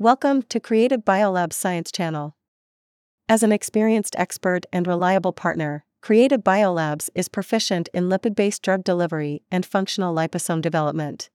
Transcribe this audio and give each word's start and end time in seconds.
Welcome 0.00 0.42
to 0.42 0.60
Creative 0.60 1.04
Biolab's 1.04 1.56
Science 1.56 1.90
Channel. 1.90 2.36
As 3.28 3.42
an 3.42 3.50
experienced 3.50 4.14
expert 4.16 4.64
and 4.72 4.86
reliable 4.86 5.32
partner, 5.32 5.84
Creative 6.02 6.40
Biolabs 6.40 7.10
is 7.16 7.28
proficient 7.28 7.88
in 7.92 8.04
lipid 8.08 8.36
based 8.36 8.62
drug 8.62 8.84
delivery 8.84 9.42
and 9.50 9.66
functional 9.66 10.14
liposome 10.14 10.62
development. 10.62 11.30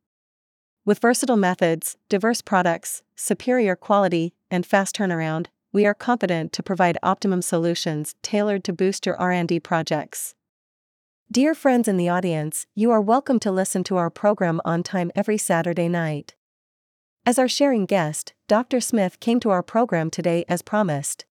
With 0.85 0.99
versatile 0.99 1.35
methods, 1.35 1.97
diverse 2.07 2.41
products, 2.41 3.01
superior 3.17 3.75
quality, 3.75 4.33
and 4.49 4.65
fast 4.65 4.95
turnaround, 4.95 5.47
we 5.73 5.85
are 5.85 5.93
confident 5.93 6.53
to 6.53 6.63
provide 6.63 6.97
optimum 7.03 7.41
solutions 7.41 8.15
tailored 8.21 8.63
to 8.63 8.71
boost 8.71 9.05
your 9.05 9.17
R&D 9.17 9.59
projects. 9.59 10.35
Dear 11.29 11.53
friends 11.53 11.89
in 11.89 11.97
the 11.97 12.07
audience, 12.07 12.65
you 12.75 12.91
are 12.91 13.01
welcome 13.01 13.41
to 13.41 13.51
listen 13.51 13.83
to 13.83 13.97
our 13.97 14.09
program 14.09 14.61
on 14.63 14.83
time 14.83 15.11
every 15.17 15.37
Saturday 15.37 15.89
night. 15.89 16.35
As 17.25 17.39
our 17.39 17.47
sharing 17.47 17.85
guest, 17.85 18.33
Dr. 18.49 18.81
Smith 18.81 19.21
came 19.21 19.39
to 19.39 19.49
our 19.49 19.63
program 19.63 20.09
today 20.09 20.43
as 20.49 20.61
promised. 20.61 21.23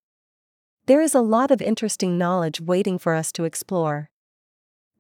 There 0.87 1.03
is 1.03 1.15
a 1.15 1.21
lot 1.21 1.51
of 1.51 1.61
interesting 1.61 2.17
knowledge 2.17 2.63
waiting 2.63 2.99
for 2.99 3.13
us 3.13 3.31
to 3.33 3.45
explore. 3.45 4.09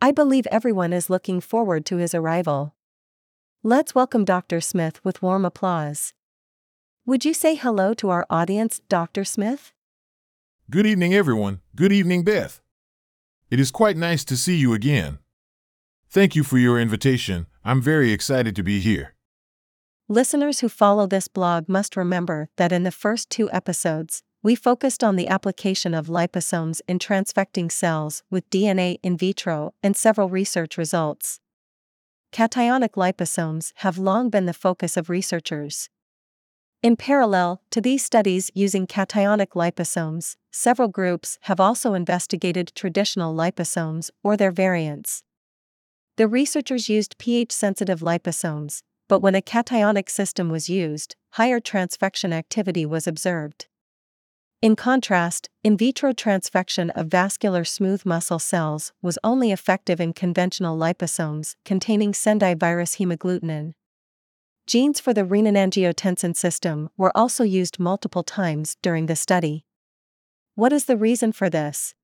I 0.02 0.12
believe 0.12 0.46
everyone 0.48 0.92
is 0.92 1.08
looking 1.08 1.40
forward 1.40 1.86
to 1.86 1.96
his 1.96 2.14
arrival. 2.14 2.74
Let's 3.62 3.94
welcome 3.94 4.26
Dr. 4.26 4.60
Smith 4.60 5.02
with 5.02 5.22
warm 5.22 5.46
applause. 5.46 6.12
Would 7.06 7.24
you 7.24 7.32
say 7.32 7.54
hello 7.54 7.94
to 7.94 8.10
our 8.10 8.26
audience, 8.28 8.82
Dr. 8.90 9.24
Smith? 9.24 9.72
Good 10.68 10.86
evening, 10.86 11.14
everyone. 11.14 11.62
Good 11.74 11.92
evening, 11.92 12.22
Beth. 12.22 12.60
It 13.50 13.58
is 13.58 13.70
quite 13.70 13.96
nice 13.96 14.26
to 14.26 14.36
see 14.36 14.56
you 14.56 14.74
again. 14.74 15.20
Thank 16.10 16.36
you 16.36 16.44
for 16.44 16.58
your 16.58 16.78
invitation. 16.78 17.46
I'm 17.64 17.80
very 17.80 18.12
excited 18.12 18.54
to 18.56 18.62
be 18.62 18.78
here. 18.80 19.14
Listeners 20.12 20.60
who 20.60 20.68
follow 20.68 21.06
this 21.06 21.26
blog 21.26 21.70
must 21.70 21.96
remember 21.96 22.50
that 22.58 22.70
in 22.70 22.82
the 22.82 22.90
first 22.90 23.30
two 23.30 23.50
episodes, 23.50 24.22
we 24.42 24.54
focused 24.54 25.02
on 25.02 25.16
the 25.16 25.26
application 25.26 25.94
of 25.94 26.08
liposomes 26.08 26.82
in 26.86 26.98
transfecting 26.98 27.72
cells 27.72 28.22
with 28.30 28.50
DNA 28.50 28.98
in 29.02 29.16
vitro 29.16 29.72
and 29.82 29.96
several 29.96 30.28
research 30.28 30.76
results. 30.76 31.40
Cationic 32.30 32.90
liposomes 32.90 33.72
have 33.76 33.96
long 33.96 34.28
been 34.28 34.44
the 34.44 34.52
focus 34.52 34.98
of 34.98 35.08
researchers. 35.08 35.88
In 36.82 36.94
parallel 36.94 37.62
to 37.70 37.80
these 37.80 38.04
studies 38.04 38.50
using 38.54 38.86
cationic 38.86 39.52
liposomes, 39.54 40.36
several 40.50 40.88
groups 40.88 41.38
have 41.44 41.58
also 41.58 41.94
investigated 41.94 42.72
traditional 42.74 43.34
liposomes 43.34 44.10
or 44.22 44.36
their 44.36 44.52
variants. 44.52 45.22
The 46.18 46.28
researchers 46.28 46.90
used 46.90 47.16
pH 47.16 47.50
sensitive 47.50 48.00
liposomes, 48.00 48.82
but 49.08 49.20
when 49.20 49.34
a 49.34 49.42
cationic 49.42 50.08
system 50.08 50.48
was 50.48 50.68
used, 50.68 51.16
higher 51.32 51.60
transfection 51.60 52.32
activity 52.32 52.86
was 52.86 53.06
observed. 53.06 53.66
In 54.62 54.76
contrast, 54.76 55.50
in 55.64 55.76
vitro 55.76 56.12
transfection 56.12 56.90
of 56.94 57.08
vascular 57.08 57.64
smooth 57.64 58.06
muscle 58.06 58.38
cells 58.38 58.92
was 59.02 59.18
only 59.24 59.50
effective 59.50 60.00
in 60.00 60.12
conventional 60.12 60.78
liposomes 60.78 61.56
containing 61.64 62.14
Sendai 62.14 62.54
virus 62.54 62.96
hemagglutinin. 62.96 63.72
Genes 64.68 65.00
for 65.00 65.12
the 65.12 65.24
renin-angiotensin 65.24 66.36
system 66.36 66.88
were 66.96 67.10
also 67.16 67.42
used 67.42 67.80
multiple 67.80 68.22
times 68.22 68.76
during 68.82 69.06
the 69.06 69.16
study. 69.16 69.64
What 70.54 70.72
is 70.72 70.84
the 70.84 70.96
reason 70.96 71.32
for 71.32 71.50
this? 71.50 71.94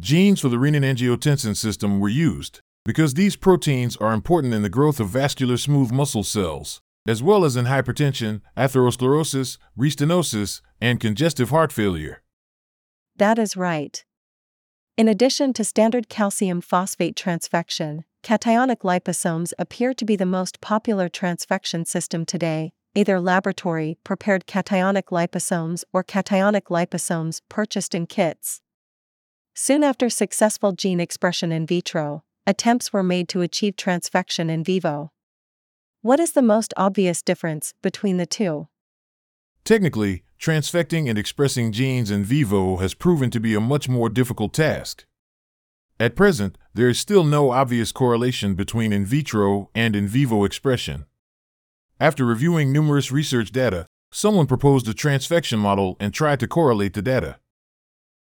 Genes 0.00 0.40
for 0.40 0.48
the 0.48 0.56
renin-angiotensin 0.56 1.54
system 1.54 2.00
were 2.00 2.08
used 2.08 2.62
because 2.88 3.12
these 3.12 3.36
proteins 3.36 3.98
are 3.98 4.14
important 4.14 4.54
in 4.54 4.62
the 4.62 4.70
growth 4.70 4.98
of 4.98 5.10
vascular 5.10 5.58
smooth 5.58 5.92
muscle 5.92 6.24
cells, 6.24 6.80
as 7.06 7.22
well 7.22 7.44
as 7.44 7.54
in 7.54 7.66
hypertension, 7.66 8.40
atherosclerosis, 8.56 9.58
restenosis, 9.78 10.62
and 10.80 10.98
congestive 10.98 11.50
heart 11.50 11.70
failure. 11.70 12.22
That 13.14 13.38
is 13.38 13.58
right. 13.58 14.02
In 14.96 15.06
addition 15.06 15.52
to 15.52 15.64
standard 15.64 16.08
calcium 16.08 16.62
phosphate 16.62 17.14
transfection, 17.14 18.04
cationic 18.22 18.78
liposomes 18.78 19.52
appear 19.58 19.92
to 19.92 20.06
be 20.06 20.16
the 20.16 20.24
most 20.24 20.62
popular 20.62 21.10
transfection 21.10 21.86
system 21.86 22.24
today, 22.24 22.72
either 22.94 23.20
laboratory 23.20 23.98
prepared 24.02 24.46
cationic 24.46 25.08
liposomes 25.12 25.84
or 25.92 26.02
cationic 26.02 26.68
liposomes 26.70 27.42
purchased 27.50 27.94
in 27.94 28.06
kits. 28.06 28.62
Soon 29.52 29.84
after 29.84 30.08
successful 30.08 30.72
gene 30.72 31.00
expression 31.00 31.52
in 31.52 31.66
vitro, 31.66 32.22
attempts 32.48 32.94
were 32.94 33.02
made 33.02 33.28
to 33.28 33.42
achieve 33.42 33.76
transfection 33.76 34.50
in 34.50 34.64
vivo. 34.64 35.12
What 36.00 36.18
is 36.18 36.32
the 36.32 36.40
most 36.40 36.72
obvious 36.78 37.20
difference 37.20 37.74
between 37.82 38.16
the 38.16 38.24
two? 38.24 38.68
Technically, 39.64 40.22
transfecting 40.40 41.10
and 41.10 41.18
expressing 41.18 41.72
genes 41.72 42.10
in 42.10 42.24
vivo 42.24 42.78
has 42.78 42.94
proven 42.94 43.30
to 43.32 43.38
be 43.38 43.54
a 43.54 43.60
much 43.60 43.86
more 43.86 44.08
difficult 44.08 44.54
task. 44.54 45.04
At 46.00 46.16
present, 46.16 46.56
there 46.72 46.88
is 46.88 46.98
still 46.98 47.22
no 47.22 47.50
obvious 47.50 47.92
correlation 47.92 48.54
between 48.54 48.94
in 48.94 49.04
vitro 49.04 49.68
and 49.74 49.94
in 49.94 50.08
vivo 50.08 50.44
expression. 50.44 51.04
After 52.00 52.24
reviewing 52.24 52.72
numerous 52.72 53.12
research 53.12 53.52
data, 53.52 53.84
someone 54.10 54.46
proposed 54.46 54.88
a 54.88 54.94
transfection 54.94 55.58
model 55.58 55.98
and 56.00 56.14
tried 56.14 56.40
to 56.40 56.48
correlate 56.48 56.94
the 56.94 57.02
data. 57.02 57.40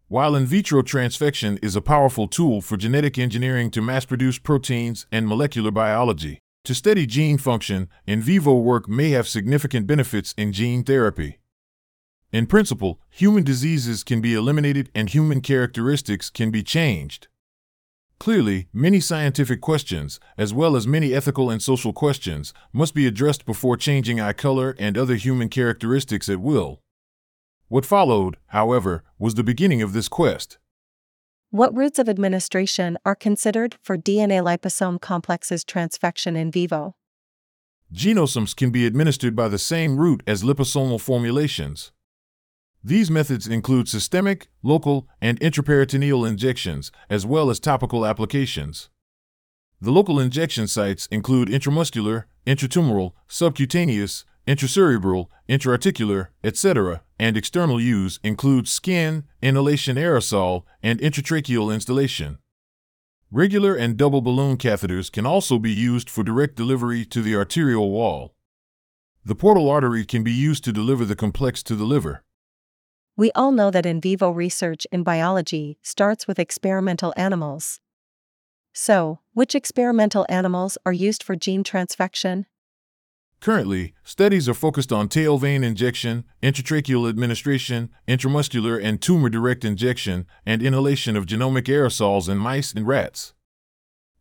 While 0.10 0.38
in 0.38 0.46
vitro 0.46 0.84
transfection 0.84 1.60
is 1.62 1.76
a 1.76 1.82
powerful 1.82 2.30
tool 2.30 2.62
for 2.62 2.78
genetic 2.78 3.18
engineering 3.18 3.70
to 3.72 3.82
mass 3.82 4.06
produce 4.06 4.38
proteins 4.38 5.06
and 5.12 5.28
molecular 5.28 5.70
biology, 5.70 6.40
to 6.64 6.74
study 6.74 7.06
gene 7.06 7.38
function, 7.38 7.90
in 8.06 8.22
vivo 8.22 8.56
work 8.56 8.88
may 8.88 9.10
have 9.10 9.28
significant 9.28 9.86
benefits 9.86 10.34
in 10.38 10.54
gene 10.54 10.86
therapy. 10.86 11.40
In 12.32 12.46
principle, 12.46 13.02
human 13.10 13.44
diseases 13.44 14.06
can 14.06 14.22
be 14.22 14.34
eliminated 14.34 14.90
and 14.96 15.10
human 15.10 15.42
characteristics 15.42 16.30
can 16.30 16.52
be 16.52 16.64
changed. 16.64 17.28
Clearly, 18.18 18.70
many 18.72 19.02
scientific 19.02 19.60
questions, 19.60 20.22
as 20.38 20.54
well 20.54 20.78
as 20.78 20.88
many 20.88 21.14
ethical 21.14 21.50
and 21.50 21.62
social 21.62 21.92
questions, 21.92 22.54
must 22.72 22.96
be 22.96 23.08
addressed 23.08 23.46
before 23.46 23.76
changing 23.76 24.22
eye 24.22 24.32
color 24.32 24.74
and 24.80 24.98
other 24.98 25.16
human 25.16 25.50
characteristics 25.50 26.30
at 26.30 26.40
will. 26.40 26.80
What 27.70 27.86
followed, 27.86 28.38
however, 28.48 29.04
was 29.20 29.36
the 29.36 29.44
beginning 29.44 29.82
of 29.82 29.92
this 29.92 30.08
quest. 30.08 30.58
What 31.50 31.76
routes 31.76 32.00
of 32.00 32.08
administration 32.08 32.98
are 33.06 33.16
considered 33.16 33.76
for 33.82 33.98
DNA 33.98 34.42
liposome 34.42 35.02
complexes 35.02 35.66
transfection 35.66 36.38
in 36.38 36.50
vivo? 36.50 36.96
Genosomes 37.94 38.56
can 38.56 38.70
be 38.70 38.86
administered 38.86 39.36
by 39.36 39.50
the 39.50 39.60
same 39.60 39.98
route 39.98 40.24
as 40.26 40.44
liposomal 40.44 41.00
formulations. 41.00 41.92
These 42.82 43.12
methods 43.12 43.48
include 43.48 43.90
systemic, 43.90 44.48
local, 44.64 45.10
and 45.22 45.38
intraperitoneal 45.42 46.28
injections, 46.28 46.90
as 47.10 47.26
well 47.26 47.50
as 47.50 47.60
topical 47.60 48.06
applications. 48.06 48.90
The 49.82 49.92
local 49.92 50.22
injection 50.22 50.68
sites 50.68 51.06
include 51.08 51.50
intramuscular, 51.50 52.26
intratumoral, 52.46 53.12
subcutaneous, 53.28 54.24
intracerebral, 54.48 55.28
intraarticular, 55.50 56.30
etc., 56.44 57.04
and 57.20 57.36
external 57.36 57.82
use 57.82 58.20
includes 58.24 58.72
skin, 58.72 59.26
inhalation 59.42 59.98
aerosol, 59.98 60.64
and 60.82 61.00
intratracheal 61.00 61.74
instillation. 61.74 62.38
Regular 63.30 63.76
and 63.76 63.98
double 63.98 64.22
balloon 64.22 64.58
catheters 64.58 65.12
can 65.12 65.26
also 65.26 65.60
be 65.60 65.72
used 65.72 66.10
for 66.10 66.24
direct 66.24 66.56
delivery 66.56 67.04
to 67.06 67.22
the 67.22 67.36
arterial 67.36 67.92
wall. 67.92 68.34
The 69.26 69.36
portal 69.36 69.70
artery 69.70 70.06
can 70.06 70.24
be 70.24 70.32
used 70.32 70.64
to 70.64 70.72
deliver 70.72 71.04
the 71.04 71.16
complex 71.16 71.62
to 71.64 71.76
the 71.76 71.84
liver. 71.84 72.24
We 73.18 73.32
all 73.34 73.52
know 73.52 73.70
that 73.72 73.86
in 73.86 74.00
vivo 74.00 74.30
research 74.32 74.88
in 74.92 75.04
biology 75.04 75.78
starts 75.82 76.28
with 76.28 76.40
experimental 76.40 77.14
animals. 77.18 77.82
So, 78.74 79.20
which 79.34 79.56
experimental 79.56 80.26
animals 80.30 80.78
are 80.86 80.94
used 80.94 81.24
for 81.24 81.36
gene 81.36 81.64
transfection? 81.64 82.46
Currently, 83.48 83.94
studies 84.04 84.50
are 84.50 84.54
focused 84.54 84.92
on 84.92 85.08
tail 85.08 85.38
vein 85.38 85.64
injection, 85.64 86.26
intratracheal 86.44 87.08
administration, 87.08 87.90
intramuscular 88.06 88.78
and 88.84 89.02
tumor 89.02 89.30
direct 89.30 89.64
injection, 89.64 90.26
and 90.46 90.62
inhalation 90.62 91.16
of 91.16 91.26
genomic 91.26 91.64
aerosols 91.70 92.28
in 92.28 92.40
mice 92.40 92.74
and 92.74 92.86
rats. 92.86 93.34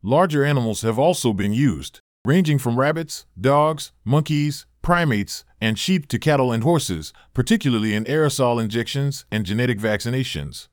Larger 0.00 0.44
animals 0.44 0.82
have 0.82 0.96
also 0.96 1.32
been 1.32 1.52
used, 1.52 1.98
ranging 2.24 2.60
from 2.60 2.78
rabbits, 2.78 3.26
dogs, 3.36 3.90
monkeys, 4.04 4.64
primates, 4.80 5.44
and 5.60 5.76
sheep 5.76 6.06
to 6.06 6.20
cattle 6.20 6.52
and 6.52 6.62
horses, 6.62 7.12
particularly 7.34 7.96
in 7.96 8.04
aerosol 8.04 8.62
injections 8.62 9.26
and 9.32 9.44
genetic 9.44 9.80
vaccinations. 9.80 10.68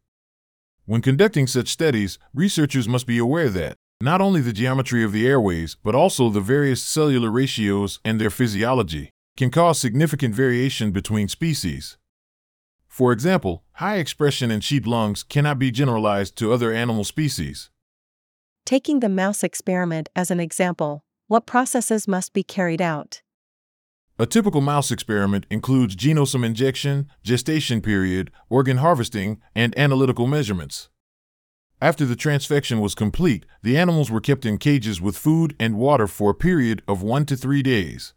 When 0.85 1.01
conducting 1.01 1.47
such 1.47 1.69
studies, 1.69 2.19
researchers 2.35 2.87
must 2.87 3.07
be 3.07 3.17
aware 3.17 3.49
that 3.49 3.77
not 4.03 4.19
only 4.19 4.41
the 4.41 4.51
geometry 4.51 5.01
of 5.01 5.13
the 5.13 5.25
airways, 5.25 5.77
but 5.81 5.95
also 5.95 6.29
the 6.29 6.41
various 6.41 6.83
cellular 6.83 7.31
ratios 7.31 8.01
and 8.03 8.19
their 8.19 8.29
physiology, 8.29 9.09
can 9.37 9.49
cause 9.49 9.79
significant 9.79 10.35
variation 10.35 10.91
between 10.91 11.29
species. 11.29 11.97
For 12.85 13.13
example, 13.13 13.63
high 13.75 13.95
expression 13.99 14.51
in 14.51 14.59
sheep 14.59 14.85
lungs 14.85 15.23
cannot 15.23 15.57
be 15.57 15.71
generalized 15.71 16.35
to 16.39 16.51
other 16.51 16.73
animal 16.73 17.05
species. 17.05 17.69
Taking 18.65 18.99
the 18.99 19.07
mouse 19.07 19.41
experiment 19.41 20.09
as 20.17 20.29
an 20.29 20.41
example, 20.41 21.05
what 21.27 21.45
processes 21.45 22.05
must 22.05 22.33
be 22.33 22.43
carried 22.43 22.81
out? 22.81 23.21
A 24.19 24.25
typical 24.25 24.59
mouse 24.59 24.91
experiment 24.91 25.45
includes 25.49 25.95
genosome 25.95 26.45
injection, 26.45 27.07
gestation 27.23 27.81
period, 27.81 28.31
organ 28.49 28.77
harvesting, 28.77 29.39
and 29.55 29.73
analytical 29.79 30.27
measurements. 30.27 30.89
After 31.83 32.05
the 32.05 32.15
transfection 32.15 32.79
was 32.79 32.95
complete, 32.95 33.45
the 33.61 33.77
animals 33.77 34.09
were 34.09 34.21
kept 34.21 34.45
in 34.45 34.57
cages 34.57 35.01
with 35.01 35.17
food 35.17 35.53
and 35.59 35.75
water 35.75 36.07
for 36.07 36.31
a 36.31 36.33
period 36.33 36.81
of 36.87 37.03
one 37.03 37.25
to 37.25 37.35
three 37.35 37.61
days. 37.61 38.13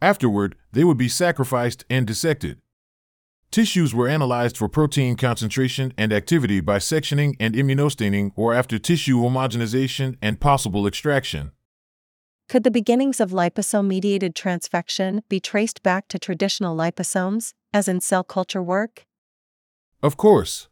Afterward, 0.00 0.54
they 0.70 0.84
would 0.84 0.96
be 0.96 1.08
sacrificed 1.08 1.84
and 1.90 2.06
dissected. 2.06 2.60
Tissues 3.50 3.92
were 3.92 4.06
analyzed 4.06 4.56
for 4.56 4.68
protein 4.68 5.16
concentration 5.16 5.92
and 5.98 6.12
activity 6.12 6.60
by 6.60 6.78
sectioning 6.78 7.34
and 7.40 7.56
immunostaining 7.56 8.30
or 8.36 8.54
after 8.54 8.78
tissue 8.78 9.18
homogenization 9.18 10.16
and 10.22 10.38
possible 10.38 10.86
extraction. 10.86 11.50
Could 12.48 12.62
the 12.62 12.70
beginnings 12.70 13.18
of 13.18 13.32
liposome 13.32 13.88
mediated 13.88 14.36
transfection 14.36 15.22
be 15.28 15.40
traced 15.40 15.82
back 15.82 16.06
to 16.06 16.18
traditional 16.20 16.76
liposomes, 16.76 17.54
as 17.74 17.88
in 17.88 18.00
cell 18.00 18.22
culture 18.22 18.62
work? 18.62 19.04
Of 20.00 20.16
course. 20.16 20.68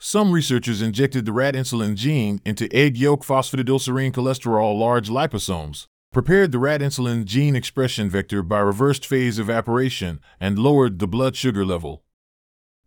Some 0.00 0.30
researchers 0.30 0.80
injected 0.80 1.26
the 1.26 1.32
rat 1.32 1.54
insulin 1.54 1.96
gene 1.96 2.40
into 2.44 2.72
egg 2.72 2.96
yolk 2.96 3.24
phosphatidylserine 3.24 4.12
cholesterol 4.12 4.78
large 4.78 5.08
liposomes, 5.08 5.86
prepared 6.12 6.52
the 6.52 6.60
rat 6.60 6.80
insulin 6.80 7.24
gene 7.24 7.56
expression 7.56 8.08
vector 8.08 8.44
by 8.44 8.60
reversed 8.60 9.04
phase 9.04 9.40
evaporation, 9.40 10.20
and 10.38 10.56
lowered 10.56 11.00
the 11.00 11.08
blood 11.08 11.34
sugar 11.34 11.64
level. 11.64 12.04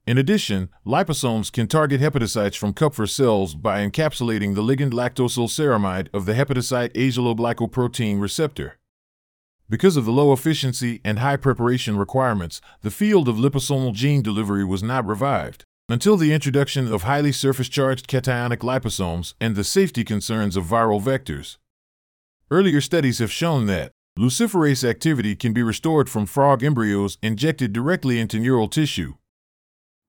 In 0.07 0.17
addition, 0.17 0.69
liposomes 0.85 1.51
can 1.51 1.67
target 1.67 1.99
hepatocytes 1.99 2.55
from 2.55 2.73
Kupffer 2.73 3.09
cells 3.09 3.55
by 3.55 3.85
encapsulating 3.85 4.55
the 4.55 4.63
ligand 4.63 4.93
lactosyl 4.93 5.49
ceramide 5.49 6.07
of 6.13 6.25
the 6.25 6.33
hepatocyte 6.33 6.93
azologlycoprotein 6.93 8.21
receptor. 8.21 8.79
Because 9.69 9.97
of 9.97 10.05
the 10.05 10.11
low 10.11 10.31
efficiency 10.31 11.01
and 11.03 11.19
high 11.19 11.37
preparation 11.37 11.97
requirements, 11.97 12.61
the 12.83 12.89
field 12.89 13.27
of 13.27 13.35
liposomal 13.35 13.93
gene 13.93 14.21
delivery 14.21 14.63
was 14.63 14.81
not 14.81 15.05
revived 15.05 15.65
until 15.91 16.15
the 16.15 16.33
introduction 16.33 16.91
of 16.91 17.03
highly 17.03 17.31
surface 17.31 17.67
charged 17.67 18.07
cationic 18.07 18.59
liposomes 18.59 19.33
and 19.41 19.55
the 19.55 19.63
safety 19.63 20.03
concerns 20.03 20.55
of 20.55 20.63
viral 20.63 21.01
vectors. 21.01 21.57
Earlier 22.49 22.81
studies 22.81 23.19
have 23.19 23.31
shown 23.31 23.65
that 23.67 23.91
luciferase 24.17 24.87
activity 24.87 25.35
can 25.35 25.53
be 25.53 25.63
restored 25.63 26.09
from 26.09 26.25
frog 26.25 26.63
embryos 26.63 27.17
injected 27.21 27.73
directly 27.73 28.19
into 28.19 28.39
neural 28.39 28.67
tissue. 28.67 29.13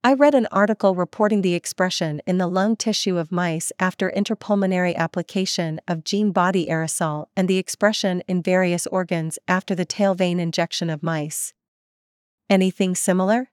I 0.04 0.14
read 0.14 0.34
an 0.34 0.48
article 0.50 0.96
reporting 0.96 1.42
the 1.42 1.54
expression 1.54 2.20
in 2.26 2.38
the 2.38 2.48
lung 2.48 2.74
tissue 2.74 3.18
of 3.18 3.30
mice 3.30 3.70
after 3.78 4.10
interpulmonary 4.10 4.96
application 4.96 5.80
of 5.86 6.02
gene 6.02 6.32
body 6.32 6.66
aerosol 6.66 7.26
and 7.36 7.46
the 7.46 7.58
expression 7.58 8.22
in 8.26 8.42
various 8.42 8.88
organs 8.88 9.38
after 9.46 9.76
the 9.76 9.84
tail 9.84 10.14
vein 10.14 10.40
injection 10.40 10.90
of 10.90 11.04
mice. 11.04 11.54
Anything 12.50 12.96
similar? 12.96 13.51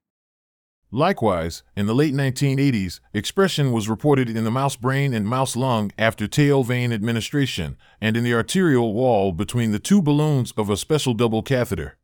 Likewise, 0.91 1.61
in 1.75 1.85
the 1.85 1.93
late 1.93 2.15
1980s, 2.15 2.99
expression 3.13 3.71
was 3.71 3.87
reported 3.87 4.27
in 4.27 4.43
the 4.43 4.49
mouse 4.49 4.75
brain 4.75 5.13
and 5.13 5.27
mouse 5.27 5.55
lung 5.55 5.91
after 5.99 6.27
tail 6.27 6.63
vein 6.63 6.91
administration, 6.91 7.77
and 8.01 8.17
in 8.17 8.23
the 8.23 8.33
arterial 8.33 8.91
wall 8.91 9.31
between 9.31 9.71
the 9.71 9.77
two 9.77 10.01
balloons 10.01 10.51
of 10.57 10.67
a 10.67 10.77
special 10.77 11.13
double 11.13 11.43
catheter. 11.43 11.97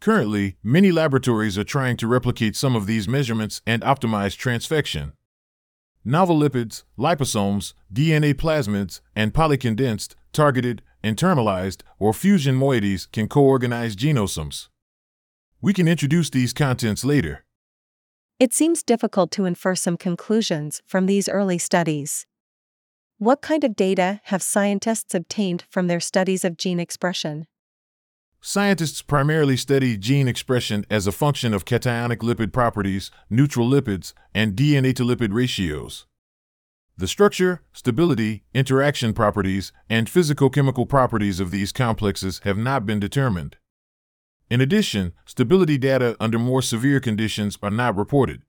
Currently, 0.00 0.56
many 0.64 0.90
laboratories 0.90 1.56
are 1.56 1.62
trying 1.62 1.96
to 1.98 2.08
replicate 2.08 2.56
some 2.56 2.74
of 2.74 2.86
these 2.86 3.06
measurements 3.06 3.62
and 3.64 3.82
optimize 3.82 4.36
transfection. 4.36 5.12
Novel 6.04 6.36
lipids, 6.40 6.82
liposomes, 6.98 7.72
DNA 7.94 8.34
plasmids, 8.34 9.00
and 9.14 9.32
polycondensed, 9.32 10.16
targeted, 10.32 10.82
internalized, 11.04 11.82
or 12.00 12.12
fusion 12.12 12.58
moieties 12.58 13.10
can 13.12 13.28
co 13.28 13.42
organize 13.42 13.94
genosomes. 13.94 14.70
We 15.60 15.72
can 15.72 15.86
introduce 15.86 16.30
these 16.30 16.52
contents 16.52 17.04
later. 17.04 17.44
It 18.42 18.52
seems 18.52 18.82
difficult 18.82 19.30
to 19.36 19.44
infer 19.44 19.76
some 19.76 19.96
conclusions 19.96 20.82
from 20.84 21.06
these 21.06 21.28
early 21.28 21.58
studies. 21.58 22.26
What 23.18 23.40
kind 23.40 23.62
of 23.62 23.76
data 23.76 24.20
have 24.24 24.42
scientists 24.42 25.14
obtained 25.14 25.62
from 25.70 25.86
their 25.86 26.00
studies 26.00 26.44
of 26.44 26.56
gene 26.56 26.80
expression? 26.80 27.46
Scientists 28.40 29.00
primarily 29.00 29.56
study 29.56 29.96
gene 29.96 30.26
expression 30.26 30.84
as 30.90 31.06
a 31.06 31.12
function 31.12 31.54
of 31.54 31.64
cationic 31.64 32.16
lipid 32.16 32.52
properties, 32.52 33.12
neutral 33.30 33.70
lipids, 33.70 34.12
and 34.34 34.56
DNA 34.56 34.92
to 34.96 35.04
lipid 35.04 35.32
ratios. 35.32 36.06
The 36.96 37.06
structure, 37.06 37.62
stability, 37.72 38.42
interaction 38.52 39.12
properties, 39.12 39.70
and 39.88 40.08
physicochemical 40.08 40.88
properties 40.88 41.38
of 41.38 41.52
these 41.52 41.70
complexes 41.70 42.40
have 42.42 42.58
not 42.58 42.86
been 42.86 42.98
determined. 42.98 43.56
In 44.52 44.60
addition, 44.60 45.14
stability 45.24 45.78
data 45.78 46.14
under 46.20 46.38
more 46.38 46.60
severe 46.60 47.00
conditions 47.00 47.56
are 47.62 47.70
not 47.70 47.96
reported. 47.96 48.42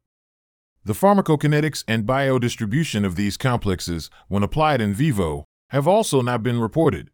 The 0.84 0.92
pharmacokinetics 0.92 1.86
and 1.88 2.06
biodistribution 2.06 3.06
of 3.06 3.16
these 3.16 3.38
complexes, 3.38 4.10
when 4.28 4.44
applied 4.44 4.82
in 4.82 4.94
vivo, 4.94 5.46
have 5.70 5.88
also 5.88 6.22
not 6.22 6.44
been 6.44 6.60
reported. 6.60 7.10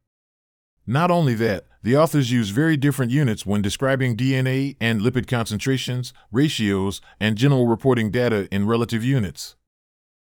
Not 0.87 1.11
only 1.11 1.35
that, 1.35 1.67
the 1.83 1.95
authors 1.95 2.31
use 2.31 2.49
very 2.49 2.77
different 2.77 3.11
units 3.11 3.45
when 3.45 3.61
describing 3.61 4.17
DNA 4.17 4.75
and 4.81 5.01
lipid 5.01 5.27
concentrations, 5.27 6.11
ratios, 6.31 6.99
and 7.19 7.37
general 7.37 7.67
reporting 7.67 8.09
data 8.09 8.47
in 8.51 8.65
relative 8.65 9.03
units. 9.03 9.55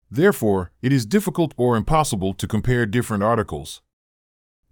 Therefore, 0.08 0.70
it 0.80 0.92
is 0.92 1.06
difficult 1.06 1.54
or 1.56 1.76
impossible 1.76 2.32
to 2.34 2.46
compare 2.46 2.86
different 2.86 3.24
articles. 3.24 3.82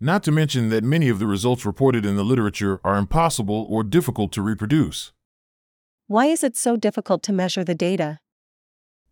Not 0.05 0.25
to 0.25 0.33
mention 0.33 0.69
that 0.71 0.83
many 0.83 1.09
of 1.09 1.21
the 1.21 1.29
results 1.29 1.65
reported 1.65 2.05
in 2.05 2.17
the 2.17 2.25
literature 2.25 2.81
are 2.83 2.97
impossible 2.97 3.69
or 3.71 3.85
difficult 3.85 4.33
to 4.33 4.43
reproduce. 4.43 5.13
Why 6.09 6.27
is 6.27 6.43
it 6.43 6.57
so 6.57 6.77
difficult 6.77 7.23
to 7.23 7.33
measure 7.33 7.63
the 7.63 7.77
data? 7.77 8.19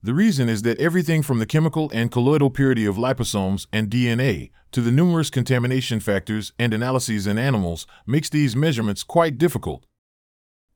The 0.03 0.15
reason 0.15 0.49
is 0.49 0.63
that 0.63 0.81
everything 0.81 1.23
from 1.23 1.39
the 1.39 1.47
chemical 1.47 1.93
and 1.95 2.11
colloidal 2.11 2.51
purity 2.51 2.87
of 2.87 2.97
liposomes 2.97 3.69
and 3.73 3.89
DNA 3.89 4.51
to 4.73 4.81
the 4.81 4.91
numerous 4.91 5.31
contamination 5.31 6.01
factors 6.01 6.53
and 6.59 6.75
analyses 6.75 7.25
in 7.25 7.39
animals 7.39 7.87
makes 8.05 8.29
these 8.29 8.57
measurements 8.57 9.05
quite 9.05 9.39
difficult. 9.39 9.87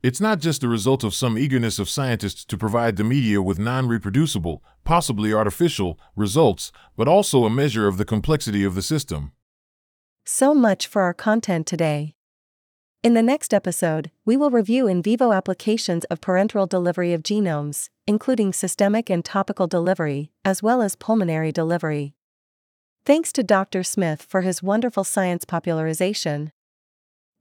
It's 0.00 0.20
not 0.20 0.38
just 0.38 0.60
the 0.60 0.68
result 0.68 1.02
of 1.02 1.12
some 1.12 1.36
eagerness 1.36 1.80
of 1.80 1.90
scientists 1.90 2.44
to 2.44 2.56
provide 2.56 2.94
the 2.94 3.02
media 3.02 3.42
with 3.42 3.58
non 3.58 3.88
reproducible, 3.88 4.62
possibly 4.84 5.34
artificial, 5.34 5.98
results, 6.14 6.70
but 6.96 7.08
also 7.08 7.44
a 7.44 7.50
measure 7.50 7.88
of 7.88 7.96
the 7.96 8.04
complexity 8.04 8.62
of 8.62 8.76
the 8.76 8.82
system. 8.82 9.32
So 10.26 10.54
much 10.54 10.86
for 10.86 11.02
our 11.02 11.12
content 11.12 11.66
today. 11.66 12.14
In 13.02 13.12
the 13.12 13.22
next 13.22 13.52
episode, 13.52 14.10
we 14.24 14.38
will 14.38 14.50
review 14.50 14.86
in 14.86 15.02
vivo 15.02 15.32
applications 15.32 16.04
of 16.04 16.22
parenteral 16.22 16.66
delivery 16.66 17.12
of 17.12 17.22
genomes, 17.22 17.90
including 18.06 18.54
systemic 18.54 19.10
and 19.10 19.22
topical 19.22 19.66
delivery, 19.66 20.30
as 20.42 20.62
well 20.62 20.80
as 20.80 20.96
pulmonary 20.96 21.52
delivery. 21.52 22.14
Thanks 23.04 23.32
to 23.34 23.42
Dr. 23.42 23.82
Smith 23.82 24.22
for 24.22 24.40
his 24.40 24.62
wonderful 24.62 25.04
science 25.04 25.44
popularization. 25.44 26.52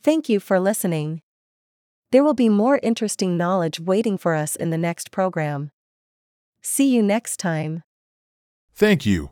Thank 0.02 0.28
you 0.28 0.42
for 0.42 0.60
listening. 0.60 1.22
There 2.12 2.26
will 2.26 2.34
be 2.34 2.50
more 2.50 2.82
interesting 2.84 3.38
knowledge 3.38 3.80
waiting 3.80 4.18
for 4.18 4.36
us 4.36 4.58
in 4.58 4.72
the 4.72 4.78
next 4.78 5.10
program. 5.10 5.72
See 6.62 6.94
you 6.94 7.02
next 7.02 7.38
time. 7.38 7.84
Thank 8.76 9.06
you. 9.06 9.30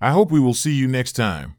I 0.00 0.10
hope 0.10 0.32
we 0.32 0.40
will 0.40 0.54
see 0.54 0.72
you 0.72 0.88
next 0.88 1.12
time. 1.12 1.57